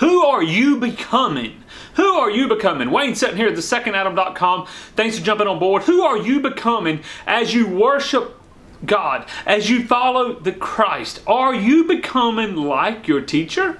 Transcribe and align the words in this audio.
Who 0.00 0.24
are 0.24 0.42
you 0.42 0.78
becoming? 0.78 1.62
Who 1.94 2.14
are 2.14 2.30
you 2.30 2.48
becoming? 2.48 2.90
Wayne 2.90 3.14
sitting 3.14 3.36
here 3.36 3.48
at 3.48 3.54
the 3.54 3.60
secondadam.com. 3.60 4.66
Thanks 4.96 5.18
for 5.18 5.24
jumping 5.24 5.46
on 5.46 5.58
board. 5.58 5.82
Who 5.82 6.02
are 6.02 6.16
you 6.16 6.40
becoming 6.40 7.00
as 7.26 7.52
you 7.52 7.66
worship 7.66 8.40
God, 8.84 9.28
as 9.44 9.68
you 9.68 9.86
follow 9.86 10.32
the 10.32 10.52
Christ? 10.52 11.20
Are 11.26 11.54
you 11.54 11.84
becoming 11.84 12.56
like 12.56 13.08
your 13.08 13.20
teacher? 13.20 13.78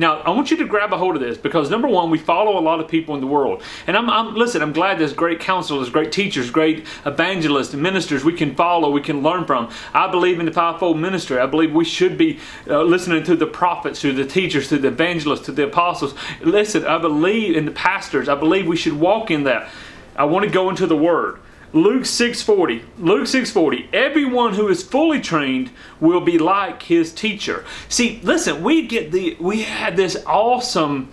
Now, 0.00 0.20
I 0.20 0.30
want 0.30 0.50
you 0.50 0.56
to 0.56 0.64
grab 0.64 0.94
a 0.94 0.96
hold 0.96 1.14
of 1.14 1.20
this 1.20 1.36
because 1.36 1.68
number 1.68 1.86
one, 1.86 2.08
we 2.08 2.16
follow 2.16 2.58
a 2.58 2.64
lot 2.64 2.80
of 2.80 2.88
people 2.88 3.14
in 3.16 3.20
the 3.20 3.26
world. 3.26 3.62
And 3.86 3.98
I'm, 3.98 4.08
I'm 4.08 4.34
listen, 4.34 4.62
I'm 4.62 4.72
glad 4.72 4.98
there's 4.98 5.12
great 5.12 5.40
counselors, 5.40 5.90
great 5.90 6.10
teachers, 6.10 6.50
great 6.50 6.86
evangelists, 7.04 7.74
ministers 7.74 8.24
we 8.24 8.32
can 8.32 8.54
follow, 8.54 8.90
we 8.90 9.02
can 9.02 9.22
learn 9.22 9.44
from. 9.44 9.70
I 9.92 10.10
believe 10.10 10.40
in 10.40 10.46
the 10.46 10.52
fivefold 10.52 10.98
ministry. 10.98 11.38
I 11.38 11.44
believe 11.44 11.74
we 11.74 11.84
should 11.84 12.16
be 12.16 12.38
uh, 12.66 12.82
listening 12.82 13.24
to 13.24 13.36
the 13.36 13.46
prophets, 13.46 14.00
to 14.00 14.14
the 14.14 14.24
teachers, 14.24 14.70
to 14.70 14.78
the 14.78 14.88
evangelists, 14.88 15.44
to 15.44 15.52
the 15.52 15.64
apostles. 15.64 16.14
Listen, 16.40 16.86
I 16.86 16.96
believe 16.96 17.54
in 17.54 17.66
the 17.66 17.70
pastors. 17.70 18.26
I 18.26 18.36
believe 18.36 18.66
we 18.66 18.76
should 18.76 18.94
walk 18.94 19.30
in 19.30 19.44
that. 19.44 19.68
I 20.16 20.24
want 20.24 20.46
to 20.46 20.50
go 20.50 20.70
into 20.70 20.86
the 20.86 20.96
Word. 20.96 21.40
Luke 21.72 22.04
6:40. 22.04 22.82
Luke 22.98 23.26
6:40. 23.26 23.88
Everyone 23.92 24.54
who 24.54 24.68
is 24.68 24.82
fully 24.82 25.20
trained 25.20 25.70
will 26.00 26.20
be 26.20 26.38
like 26.38 26.84
his 26.84 27.12
teacher. 27.12 27.64
See, 27.88 28.20
listen, 28.22 28.62
we 28.62 28.86
get 28.86 29.12
the 29.12 29.36
we 29.38 29.62
had 29.62 29.96
this 29.96 30.16
awesome 30.26 31.10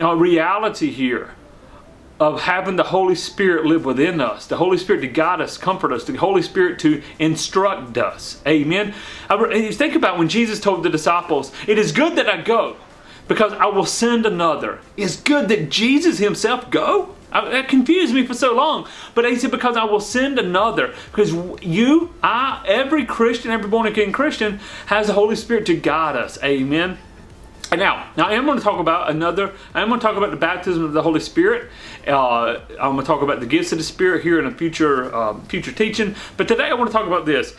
uh, 0.00 0.14
reality 0.14 0.90
here 0.90 1.30
of 2.20 2.42
having 2.42 2.76
the 2.76 2.84
Holy 2.84 3.14
Spirit 3.14 3.64
live 3.64 3.84
within 3.84 4.20
us, 4.20 4.46
the 4.46 4.56
Holy 4.56 4.78
Spirit 4.78 5.00
to 5.00 5.08
guide 5.08 5.40
us, 5.40 5.58
comfort 5.58 5.92
us, 5.92 6.04
the 6.04 6.14
Holy 6.16 6.42
Spirit 6.42 6.78
to 6.80 7.02
instruct 7.18 7.98
us. 7.98 8.40
Amen. 8.46 8.94
I, 9.28 9.72
think 9.72 9.94
about 9.94 10.18
when 10.18 10.28
Jesus 10.28 10.60
told 10.60 10.82
the 10.82 10.90
disciples, 10.90 11.50
"It 11.66 11.78
is 11.78 11.92
good 11.92 12.14
that 12.16 12.28
I 12.28 12.42
go, 12.42 12.76
because 13.26 13.54
I 13.54 13.66
will 13.66 13.86
send 13.86 14.26
another." 14.26 14.80
It's 14.98 15.16
good 15.16 15.48
that 15.48 15.70
Jesus 15.70 16.18
Himself 16.18 16.70
go. 16.70 17.14
That 17.34 17.68
confused 17.68 18.14
me 18.14 18.24
for 18.24 18.34
so 18.34 18.54
long. 18.54 18.86
But 19.14 19.24
he 19.24 19.36
said, 19.36 19.50
because 19.50 19.76
I 19.76 19.84
will 19.84 20.00
send 20.00 20.38
another. 20.38 20.94
Because 21.10 21.32
you, 21.62 22.14
I, 22.22 22.64
every 22.66 23.04
Christian, 23.04 23.50
every 23.50 23.68
born 23.68 23.86
again 23.86 24.12
Christian 24.12 24.60
has 24.86 25.08
the 25.08 25.14
Holy 25.14 25.34
Spirit 25.34 25.66
to 25.66 25.74
guide 25.74 26.14
us. 26.14 26.38
Amen. 26.44 26.96
And 27.72 27.80
now, 27.80 28.08
now 28.16 28.26
I 28.26 28.34
am 28.34 28.46
going 28.46 28.58
to 28.58 28.62
talk 28.62 28.78
about 28.78 29.10
another. 29.10 29.52
I 29.74 29.82
am 29.82 29.88
going 29.88 29.98
to 29.98 30.06
talk 30.06 30.16
about 30.16 30.30
the 30.30 30.36
baptism 30.36 30.84
of 30.84 30.92
the 30.92 31.02
Holy 31.02 31.18
Spirit. 31.18 31.70
Uh, 32.06 32.60
I'm 32.78 32.92
going 32.92 32.98
to 32.98 33.04
talk 33.04 33.22
about 33.22 33.40
the 33.40 33.46
gifts 33.46 33.72
of 33.72 33.78
the 33.78 33.84
Spirit 33.84 34.22
here 34.22 34.38
in 34.38 34.46
a 34.46 34.52
future 34.52 35.12
uh, 35.12 35.40
future 35.40 35.72
teaching. 35.72 36.14
But 36.36 36.46
today 36.46 36.68
I 36.68 36.74
want 36.74 36.90
to 36.90 36.96
talk 36.96 37.08
about 37.08 37.26
this. 37.26 37.52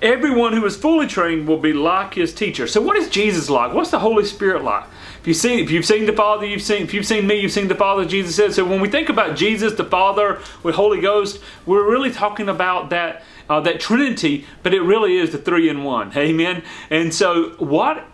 Everyone 0.00 0.54
who 0.54 0.64
is 0.64 0.76
fully 0.76 1.06
trained 1.06 1.46
will 1.46 1.58
be 1.58 1.74
like 1.74 2.14
his 2.14 2.32
teacher. 2.32 2.66
So 2.66 2.80
what 2.80 2.96
is 2.96 3.10
Jesus 3.10 3.50
like? 3.50 3.74
What's 3.74 3.90
the 3.90 3.98
Holy 3.98 4.24
Spirit 4.24 4.64
like? 4.64 4.84
If 5.20 5.26
you've 5.26 5.36
seen, 5.36 5.58
if 5.58 5.70
you've 5.70 5.84
seen 5.84 6.06
the 6.06 6.12
Father, 6.12 6.46
you've 6.46 6.62
seen. 6.62 6.82
If 6.82 6.94
you've 6.94 7.06
seen 7.06 7.26
me, 7.26 7.40
you've 7.40 7.52
seen 7.52 7.68
the 7.68 7.74
Father. 7.74 8.04
Jesus 8.04 8.36
said. 8.36 8.54
So 8.54 8.64
when 8.64 8.80
we 8.80 8.88
think 8.88 9.08
about 9.08 9.36
Jesus, 9.36 9.74
the 9.74 9.84
Father, 9.84 10.40
with 10.62 10.76
Holy 10.76 11.00
Ghost, 11.00 11.40
we're 11.66 11.88
really 11.88 12.10
talking 12.10 12.48
about 12.48 12.90
that 12.90 13.22
uh, 13.48 13.60
that 13.60 13.80
Trinity. 13.80 14.46
But 14.62 14.74
it 14.74 14.80
really 14.80 15.16
is 15.16 15.30
the 15.30 15.38
three 15.38 15.68
in 15.68 15.84
one. 15.84 16.16
Amen. 16.16 16.62
And 16.90 17.12
so 17.12 17.50
what 17.58 18.06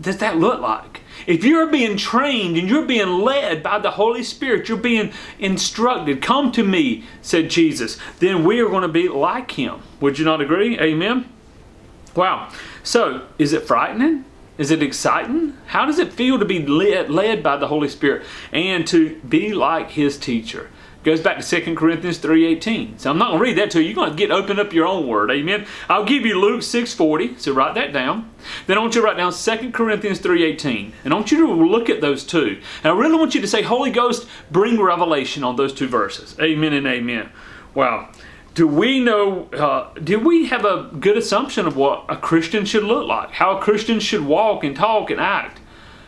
does 0.00 0.18
that 0.18 0.36
look 0.36 0.60
like? 0.60 1.00
If 1.26 1.44
you're 1.44 1.66
being 1.68 1.96
trained 1.96 2.56
and 2.56 2.68
you're 2.68 2.84
being 2.84 3.20
led 3.20 3.62
by 3.62 3.78
the 3.78 3.92
Holy 3.92 4.22
Spirit, 4.22 4.68
you're 4.68 4.76
being 4.76 5.12
instructed, 5.38 6.20
come 6.20 6.52
to 6.52 6.62
me, 6.62 7.04
said 7.22 7.50
Jesus, 7.50 7.98
then 8.18 8.44
we 8.44 8.60
are 8.60 8.68
going 8.68 8.82
to 8.82 8.88
be 8.88 9.08
like 9.08 9.52
him. 9.52 9.80
Would 10.00 10.18
you 10.18 10.24
not 10.24 10.40
agree? 10.40 10.78
Amen? 10.78 11.28
Wow. 12.14 12.52
So, 12.82 13.26
is 13.38 13.52
it 13.52 13.66
frightening? 13.66 14.24
Is 14.58 14.70
it 14.70 14.82
exciting? 14.82 15.56
How 15.66 15.84
does 15.84 15.98
it 15.98 16.12
feel 16.12 16.38
to 16.38 16.44
be 16.44 16.64
led, 16.64 17.10
led 17.10 17.42
by 17.42 17.56
the 17.56 17.68
Holy 17.68 17.88
Spirit 17.88 18.24
and 18.52 18.86
to 18.88 19.16
be 19.20 19.52
like 19.52 19.90
his 19.90 20.16
teacher? 20.16 20.70
Goes 21.04 21.20
back 21.20 21.38
to 21.38 21.60
2 21.60 21.76
Corinthians 21.76 22.18
3.18. 22.18 22.98
So 22.98 23.10
I'm 23.10 23.18
not 23.18 23.28
going 23.28 23.38
to 23.38 23.44
read 23.44 23.58
that 23.58 23.70
to 23.72 23.80
you. 23.80 23.86
You're 23.86 23.94
going 23.94 24.10
to 24.10 24.16
get 24.16 24.32
open 24.32 24.58
up 24.58 24.72
your 24.72 24.86
own 24.86 25.06
word. 25.06 25.30
Amen. 25.30 25.64
I'll 25.88 26.04
give 26.04 26.26
you 26.26 26.40
Luke 26.40 26.62
6.40. 26.62 27.38
So 27.38 27.52
write 27.52 27.76
that 27.76 27.92
down. 27.92 28.28
Then 28.66 28.76
I 28.76 28.80
want 28.80 28.96
you 28.96 29.02
to 29.02 29.06
write 29.06 29.16
down 29.16 29.32
2 29.32 29.70
Corinthians 29.70 30.18
3.18. 30.18 30.92
And 31.04 31.12
I 31.12 31.16
want 31.16 31.30
you 31.30 31.46
to 31.46 31.52
look 31.52 31.88
at 31.88 32.00
those 32.00 32.24
two. 32.24 32.60
And 32.82 32.92
I 32.92 32.96
really 32.96 33.16
want 33.16 33.36
you 33.36 33.40
to 33.40 33.46
say, 33.46 33.62
Holy 33.62 33.92
Ghost, 33.92 34.26
bring 34.50 34.80
revelation 34.80 35.44
on 35.44 35.54
those 35.54 35.72
two 35.72 35.86
verses. 35.86 36.36
Amen 36.40 36.72
and 36.72 36.88
amen. 36.88 37.30
Wow 37.72 38.10
do 38.56 38.66
we 38.66 39.00
know, 39.00 39.50
uh, 39.52 39.92
do 40.02 40.18
we 40.18 40.46
have 40.46 40.64
a 40.64 40.90
good 40.98 41.18
assumption 41.18 41.66
of 41.66 41.76
what 41.76 42.06
a 42.08 42.16
Christian 42.16 42.64
should 42.64 42.84
look 42.84 43.06
like? 43.06 43.32
How 43.32 43.58
a 43.58 43.60
Christian 43.60 44.00
should 44.00 44.24
walk 44.24 44.64
and 44.64 44.74
talk 44.74 45.10
and 45.10 45.20
act? 45.20 45.60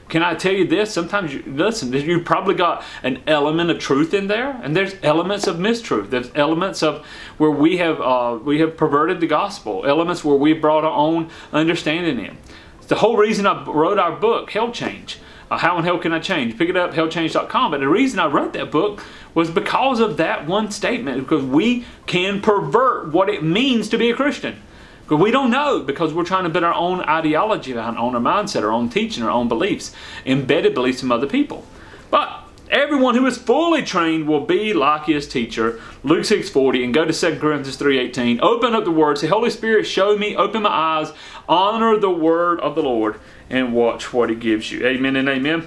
Can 0.09 0.23
I 0.23 0.35
tell 0.35 0.55
you 0.55 0.67
this? 0.67 0.91
Sometimes, 0.91 1.35
you, 1.35 1.45
listen, 1.47 1.93
you 1.93 2.23
probably 2.23 2.55
got 2.55 2.83
an 3.03 3.23
element 3.27 3.69
of 3.71 3.79
truth 3.79 4.15
in 4.15 4.29
there, 4.29 4.59
and 4.63 4.75
there's 4.75 4.95
elements 5.03 5.47
of 5.47 5.57
mistruth. 5.57 6.09
There's 6.09 6.31
elements 6.35 6.83
of 6.83 7.05
where 7.37 7.51
we 7.51 7.77
have 7.77 8.01
uh, 8.01 8.39
we 8.43 8.61
have 8.61 8.79
perverted 8.79 9.21
the 9.21 9.27
gospel. 9.27 9.85
Elements 9.85 10.25
where 10.25 10.37
we've 10.37 10.59
brought 10.59 10.85
our 10.85 10.97
own 10.97 11.29
understanding 11.53 12.19
in. 12.25 12.39
It's 12.79 12.87
the 12.87 12.95
whole 12.95 13.19
reason 13.19 13.47
I 13.47 13.63
wrote 13.67 13.99
our 13.99 14.17
book, 14.17 14.51
Hell 14.51 14.73
Change. 14.73 15.19
Uh, 15.51 15.59
how 15.59 15.79
in 15.79 15.85
hell 15.85 15.99
can 15.99 16.13
I 16.13 16.19
change? 16.19 16.59
Pick 16.59 16.69
it 16.69 16.77
up, 16.77 16.93
hellchange.com. 16.93 17.71
But 17.71 17.81
the 17.81 17.89
reason 17.89 18.19
I 18.19 18.27
wrote 18.27 18.53
that 18.53 18.71
book 18.71 19.03
was 19.35 19.51
because 19.51 20.01
of 20.01 20.17
that 20.19 20.47
one 20.47 20.71
statement, 20.71 21.21
because 21.21 21.45
we 21.45 21.85
can 22.07 22.41
pervert 22.41 23.13
what 23.13 23.29
it 23.29 23.43
means 23.43 23.89
to 23.91 23.99
be 23.99 24.11
a 24.11 24.15
Christian. 24.15 24.61
Because 25.03 25.23
we 25.23 25.31
don't 25.31 25.51
know 25.51 25.81
because 25.81 26.13
we're 26.13 26.25
trying 26.25 26.45
to 26.45 26.51
build 26.51 26.65
our 26.65 26.75
own 26.75 27.01
ideology, 27.01 27.75
our 27.77 27.97
own 27.97 28.13
mindset, 28.13 28.63
our 28.63 28.73
own 28.73 28.91
teaching, 28.91 29.23
our 29.23 29.31
own 29.31 29.49
beliefs, 29.49 29.95
embedded 30.27 30.75
beliefs 30.75 31.01
from 31.01 31.11
other 31.11 31.27
people. 31.27 31.67
But 32.11 32.45
everyone 32.71 33.15
who 33.15 33.27
is 33.27 33.39
fully 33.39 33.83
trained 33.83 34.29
will 34.29 34.45
be 34.45 34.73
like 34.73 35.07
his 35.07 35.29
teacher. 35.29 35.81
Luke 36.03 36.25
6.40 36.25 36.85
and 36.85 36.95
go 36.95 37.05
to 37.05 37.13
2 37.13 37.39
Corinthians 37.39 37.79
3.18. 37.79 38.41
Open 38.41 38.75
up 38.75 38.85
the 38.85 38.91
word. 38.91 39.19
Say, 39.19 39.27
Holy 39.27 39.51
Spirit, 39.51 39.85
show 39.85 40.17
me, 40.17 40.37
open 40.37 40.63
my 40.63 40.71
eyes, 40.71 41.13
honor 41.49 41.99
the 41.99 42.11
word 42.11 42.61
of 42.61 42.75
the 42.75 42.83
Lord, 42.83 43.21
and 43.51 43.73
watch 43.73 44.13
what 44.13 44.31
he 44.31 44.37
gives 44.37 44.71
you. 44.71 44.87
Amen 44.87 45.17
and 45.17 45.29
amen. 45.29 45.67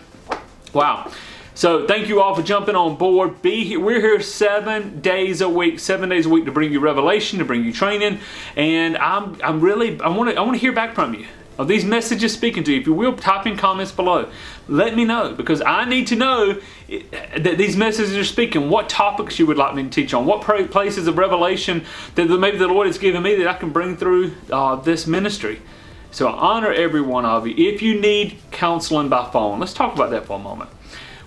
Wow. 0.73 1.11
So 1.53 1.85
thank 1.85 2.07
you 2.07 2.21
all 2.21 2.33
for 2.33 2.41
jumping 2.41 2.75
on 2.75 2.95
board. 2.95 3.41
Be 3.41 3.65
here. 3.65 3.79
We're 3.79 3.99
here 3.99 4.21
seven 4.21 5.01
days 5.01 5.41
a 5.41 5.49
week, 5.49 5.79
seven 5.79 6.09
days 6.09 6.25
a 6.25 6.29
week 6.29 6.45
to 6.45 6.51
bring 6.51 6.71
you 6.71 6.79
revelation, 6.79 7.39
to 7.39 7.45
bring 7.45 7.65
you 7.65 7.73
training, 7.73 8.19
and 8.55 8.97
I'm 8.97 9.37
I'm 9.43 9.59
really 9.59 9.99
I 10.01 10.09
want 10.09 10.29
to 10.29 10.35
I 10.37 10.41
want 10.41 10.53
to 10.53 10.59
hear 10.59 10.71
back 10.71 10.95
from 10.95 11.13
you. 11.13 11.27
Are 11.59 11.65
these 11.65 11.85
messages 11.85 12.33
speaking 12.33 12.63
to 12.63 12.73
you? 12.73 12.79
If 12.79 12.87
you 12.87 12.93
will, 12.93 13.15
type 13.15 13.45
in 13.45 13.57
comments 13.57 13.91
below. 13.91 14.31
Let 14.67 14.95
me 14.95 15.05
know 15.05 15.33
because 15.33 15.61
I 15.61 15.85
need 15.85 16.07
to 16.07 16.15
know 16.15 16.59
that 16.89 17.57
these 17.57 17.75
messages 17.75 18.15
are 18.15 18.23
speaking. 18.23 18.69
What 18.69 18.89
topics 18.89 19.37
you 19.37 19.45
would 19.45 19.57
like 19.57 19.75
me 19.75 19.83
to 19.83 19.89
teach 19.89 20.13
on? 20.13 20.25
What 20.25 20.41
places 20.41 21.07
of 21.07 21.17
revelation 21.17 21.85
that 22.15 22.27
maybe 22.27 22.57
the 22.57 22.67
Lord 22.67 22.87
has 22.87 22.97
given 22.97 23.21
me 23.21 23.35
that 23.35 23.47
I 23.47 23.53
can 23.53 23.69
bring 23.69 23.97
through 23.97 24.33
uh, 24.51 24.77
this 24.77 25.05
ministry. 25.05 25.61
So 26.11 26.27
I 26.27 26.31
honor 26.31 26.71
every 26.71 27.01
one 27.01 27.25
of 27.25 27.47
you. 27.47 27.53
If 27.55 27.81
you 27.81 27.99
need 27.99 28.37
counseling 28.51 29.09
by 29.09 29.29
phone, 29.31 29.59
let's 29.59 29.73
talk 29.73 29.93
about 29.93 30.09
that 30.11 30.25
for 30.25 30.37
a 30.37 30.39
moment. 30.39 30.69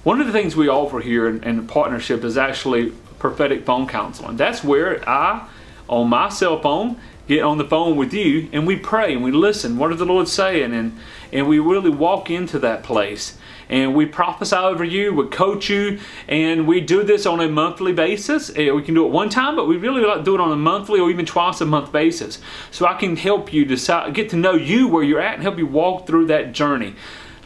One 0.02 0.20
of 0.20 0.26
the 0.26 0.32
things 0.32 0.54
we 0.54 0.68
offer 0.68 1.00
here 1.00 1.26
in, 1.28 1.42
in 1.44 1.66
partnership 1.66 2.24
is 2.24 2.36
actually 2.36 2.92
prophetic 3.18 3.64
phone 3.64 3.86
counseling. 3.86 4.36
That's 4.36 4.62
where 4.62 5.08
I, 5.08 5.48
on 5.88 6.10
my 6.10 6.28
cell 6.28 6.60
phone, 6.60 7.00
get 7.26 7.42
on 7.42 7.58
the 7.58 7.64
phone 7.64 7.96
with 7.96 8.12
you 8.12 8.48
and 8.52 8.66
we 8.66 8.76
pray 8.76 9.12
and 9.12 9.22
we 9.22 9.30
listen. 9.30 9.78
What 9.78 9.92
is 9.92 9.98
the 9.98 10.04
Lord 10.04 10.28
saying? 10.28 10.74
And, 10.74 10.98
and 11.32 11.48
we 11.48 11.58
really 11.58 11.90
walk 11.90 12.30
into 12.30 12.58
that 12.60 12.82
place 12.82 13.38
and 13.68 13.94
we 13.94 14.06
prophesy 14.06 14.56
over 14.56 14.84
you, 14.84 15.14
we 15.14 15.26
coach 15.28 15.70
you, 15.70 15.98
and 16.28 16.66
we 16.66 16.80
do 16.80 17.02
this 17.02 17.26
on 17.26 17.40
a 17.40 17.48
monthly 17.48 17.92
basis. 17.92 18.50
Eh, 18.56 18.70
we 18.70 18.82
can 18.82 18.94
do 18.94 19.06
it 19.06 19.10
one 19.10 19.28
time, 19.30 19.56
but 19.56 19.66
we 19.66 19.76
really 19.76 20.02
like 20.02 20.18
to 20.18 20.22
do 20.22 20.34
it 20.34 20.40
on 20.40 20.52
a 20.52 20.56
monthly 20.56 21.00
or 21.00 21.10
even 21.10 21.24
twice 21.24 21.60
a 21.60 21.66
month 21.66 21.90
basis. 21.90 22.40
So 22.70 22.86
I 22.86 22.94
can 22.94 23.16
help 23.16 23.52
you 23.52 23.64
decide, 23.64 24.14
get 24.14 24.28
to 24.30 24.36
know 24.36 24.54
you 24.54 24.88
where 24.88 25.02
you're 25.02 25.20
at 25.20 25.34
and 25.34 25.42
help 25.42 25.58
you 25.58 25.66
walk 25.66 26.06
through 26.06 26.26
that 26.26 26.52
journey. 26.52 26.94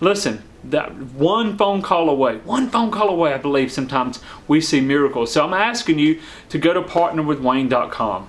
Listen, 0.00 0.42
that 0.64 0.94
one 0.96 1.56
phone 1.56 1.82
call 1.82 2.10
away, 2.10 2.38
one 2.38 2.68
phone 2.68 2.90
call 2.90 3.08
away, 3.08 3.32
I 3.32 3.38
believe 3.38 3.70
sometimes 3.70 4.20
we 4.46 4.60
see 4.60 4.80
miracles. 4.80 5.32
So 5.32 5.44
I'm 5.44 5.54
asking 5.54 5.98
you 5.98 6.20
to 6.48 6.58
go 6.58 6.72
to 6.72 6.82
partnerwithwayne.com. 6.82 8.28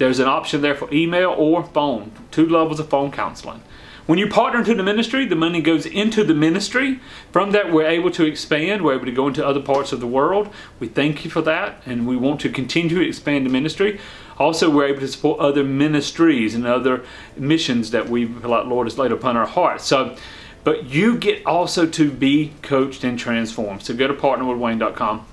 There's 0.00 0.18
an 0.18 0.28
option 0.28 0.62
there 0.62 0.74
for 0.74 0.90
email 0.90 1.28
or 1.36 1.62
phone, 1.62 2.12
two 2.30 2.48
levels 2.48 2.80
of 2.80 2.88
phone 2.88 3.12
counseling. 3.12 3.60
When 4.06 4.18
you 4.18 4.28
partner 4.28 4.60
into 4.60 4.74
the 4.74 4.82
ministry, 4.82 5.26
the 5.26 5.36
money 5.36 5.60
goes 5.60 5.84
into 5.84 6.24
the 6.24 6.32
ministry. 6.32 7.00
From 7.32 7.50
that, 7.50 7.70
we're 7.70 7.86
able 7.86 8.10
to 8.12 8.24
expand. 8.24 8.82
We're 8.82 8.94
able 8.94 9.04
to 9.04 9.12
go 9.12 9.28
into 9.28 9.46
other 9.46 9.60
parts 9.60 9.92
of 9.92 10.00
the 10.00 10.06
world. 10.06 10.48
We 10.78 10.88
thank 10.88 11.22
you 11.26 11.30
for 11.30 11.42
that, 11.42 11.82
and 11.84 12.06
we 12.06 12.16
want 12.16 12.40
to 12.40 12.48
continue 12.48 12.96
to 12.96 13.06
expand 13.06 13.44
the 13.44 13.50
ministry. 13.50 14.00
Also, 14.38 14.70
we're 14.70 14.86
able 14.86 15.00
to 15.00 15.08
support 15.08 15.38
other 15.38 15.64
ministries 15.64 16.54
and 16.54 16.66
other 16.66 17.04
missions 17.36 17.90
that 17.90 18.08
we, 18.08 18.24
like 18.24 18.64
Lord, 18.64 18.86
has 18.86 18.96
laid 18.96 19.12
upon 19.12 19.36
our 19.36 19.46
hearts. 19.46 19.84
So, 19.84 20.16
but 20.64 20.84
you 20.86 21.18
get 21.18 21.44
also 21.44 21.86
to 21.86 22.10
be 22.10 22.54
coached 22.62 23.04
and 23.04 23.18
transformed. 23.18 23.82
So 23.82 23.94
go 23.94 24.08
to 24.08 24.14
partnerwithwayne.com. 24.14 25.26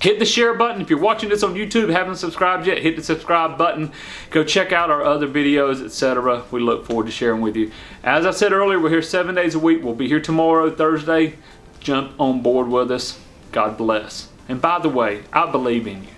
Hit 0.00 0.18
the 0.18 0.26
share 0.26 0.54
button. 0.54 0.82
If 0.82 0.90
you're 0.90 0.98
watching 0.98 1.28
this 1.30 1.42
on 1.42 1.54
YouTube, 1.54 1.90
haven't 1.90 2.16
subscribed 2.16 2.66
yet, 2.66 2.78
hit 2.78 2.96
the 2.96 3.02
subscribe 3.02 3.56
button. 3.56 3.92
Go 4.30 4.44
check 4.44 4.72
out 4.72 4.90
our 4.90 5.02
other 5.02 5.26
videos, 5.26 5.84
etc. 5.84 6.44
We 6.50 6.60
look 6.60 6.86
forward 6.86 7.06
to 7.06 7.12
sharing 7.12 7.40
with 7.40 7.56
you. 7.56 7.72
As 8.04 8.26
I 8.26 8.30
said 8.30 8.52
earlier, 8.52 8.78
we're 8.78 8.90
here 8.90 9.02
seven 9.02 9.34
days 9.34 9.54
a 9.54 9.58
week. 9.58 9.82
We'll 9.82 9.94
be 9.94 10.08
here 10.08 10.20
tomorrow, 10.20 10.70
Thursday. 10.70 11.34
Jump 11.80 12.12
on 12.20 12.42
board 12.42 12.68
with 12.68 12.90
us. 12.90 13.18
God 13.52 13.78
bless. 13.78 14.28
And 14.48 14.60
by 14.60 14.78
the 14.78 14.88
way, 14.88 15.22
I 15.32 15.50
believe 15.50 15.86
in 15.86 16.02
you 16.02 16.10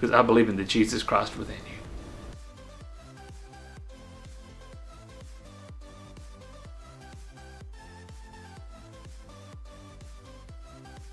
because 0.00 0.14
I 0.14 0.22
believe 0.22 0.48
in 0.48 0.56
the 0.56 0.64
Jesus 0.64 1.02
Christ 1.02 1.36
within 1.36 1.56
you. 1.56 1.83